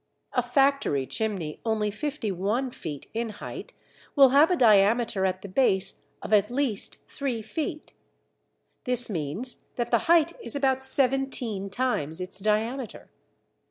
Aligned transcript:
A 0.33 0.41
factory 0.41 1.05
chimney 1.05 1.61
only 1.63 1.91
51 1.91 2.71
feet 2.71 3.07
in 3.13 3.29
height 3.29 3.73
will 4.15 4.29
have 4.29 4.49
a 4.49 4.55
diameter 4.55 5.27
at 5.27 5.43
the 5.43 5.47
base 5.47 6.01
of 6.23 6.33
at 6.33 6.49
least 6.49 6.97
three 7.07 7.43
feet. 7.43 7.93
This 8.85 9.11
means 9.11 9.67
that 9.75 9.91
the 9.91 9.99
height 10.09 10.33
is 10.43 10.55
about 10.55 10.81
seventeen 10.81 11.69
times 11.69 12.19
its 12.19 12.39
diameter. 12.39 13.11